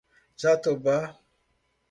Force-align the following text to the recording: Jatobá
Jatobá 0.41 0.97